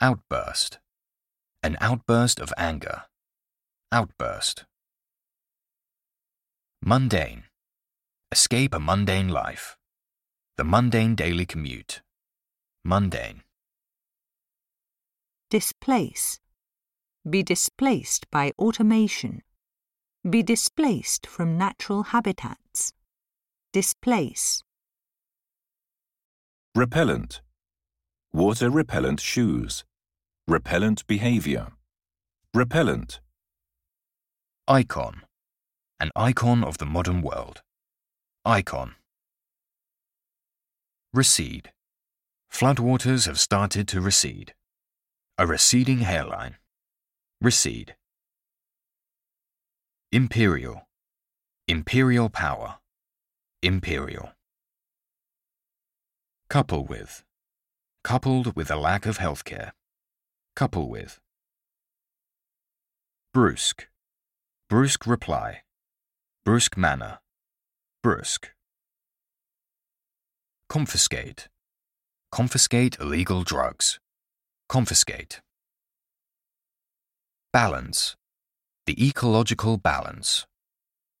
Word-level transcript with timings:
Outburst. 0.00 0.78
An 1.60 1.76
outburst 1.80 2.38
of 2.38 2.54
anger. 2.56 3.02
Outburst. 3.90 4.64
Mundane. 6.80 7.42
Escape 8.30 8.74
a 8.74 8.78
mundane 8.78 9.28
life. 9.28 9.76
The 10.56 10.62
mundane 10.62 11.16
daily 11.16 11.46
commute. 11.46 12.00
Mundane. 12.84 13.42
Displace. 15.50 16.38
Be 17.28 17.42
displaced 17.42 18.30
by 18.30 18.52
automation. 18.56 19.42
Be 20.22 20.44
displaced 20.44 21.26
from 21.26 21.58
natural 21.58 22.04
habitats. 22.04 22.92
Displace. 23.72 24.62
Repellent. 26.76 27.40
Water 28.32 28.68
repellent 28.68 29.20
shoes. 29.20 29.84
Repellent 30.46 31.06
behavior. 31.06 31.68
Repellent. 32.52 33.20
Icon. 34.66 35.22
An 35.98 36.10
icon 36.14 36.62
of 36.62 36.76
the 36.78 36.86
modern 36.86 37.22
world. 37.22 37.62
Icon. 38.44 38.94
Recede. 41.14 41.72
Floodwaters 42.52 43.26
have 43.26 43.40
started 43.40 43.88
to 43.88 44.00
recede. 44.00 44.54
A 45.38 45.46
receding 45.46 46.00
hairline. 46.00 46.56
Recede. 47.40 47.96
Imperial. 50.12 50.86
Imperial 51.66 52.28
power. 52.28 52.78
Imperial. 53.62 54.32
Couple 56.50 56.84
with. 56.84 57.24
Coupled 58.08 58.56
with 58.56 58.70
a 58.70 58.76
lack 58.76 59.04
of 59.04 59.18
healthcare. 59.18 59.72
Couple 60.56 60.88
with. 60.88 61.18
Brusque. 63.34 63.82
Brusque 64.70 65.06
reply. 65.06 65.60
Brusque 66.42 66.78
manner. 66.78 67.18
Brusque. 68.02 68.46
Confiscate. 70.70 71.48
Confiscate 72.32 72.96
illegal 72.98 73.42
drugs. 73.42 73.98
Confiscate. 74.70 75.42
Balance. 77.52 78.16
The 78.86 78.96
ecological 79.06 79.76
balance. 79.76 80.46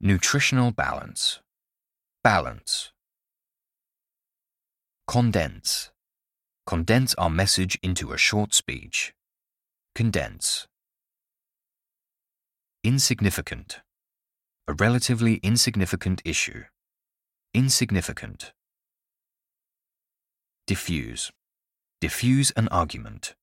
Nutritional 0.00 0.70
balance. 0.70 1.40
Balance. 2.24 2.90
Condense. 5.06 5.90
Condense 6.66 7.14
our 7.14 7.30
message 7.30 7.78
into 7.82 8.12
a 8.12 8.18
short 8.18 8.54
speech. 8.54 9.12
Condense. 9.94 10.68
Insignificant. 12.84 13.80
A 14.68 14.74
relatively 14.74 15.36
insignificant 15.42 16.22
issue. 16.24 16.64
Insignificant. 17.52 18.52
Diffuse. 20.66 21.32
Diffuse 22.00 22.52
an 22.52 22.68
argument. 22.68 23.34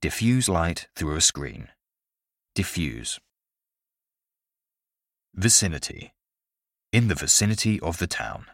Diffuse 0.00 0.48
light 0.48 0.86
through 0.94 1.16
a 1.16 1.20
screen. 1.20 1.68
Diffuse. 2.54 3.18
Vicinity. 5.34 6.14
In 6.92 7.08
the 7.08 7.16
vicinity 7.16 7.80
of 7.80 7.98
the 7.98 8.06
town. 8.06 8.46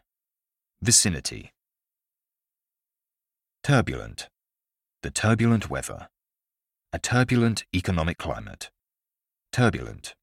Vicinity. 0.81 1.53
Turbulent. 3.63 4.29
The 5.03 5.11
turbulent 5.11 5.69
weather. 5.69 6.09
A 6.95 6.99
turbulent 6.99 7.65
economic 7.75 8.17
climate. 8.17 8.71
Turbulent. 9.53 10.15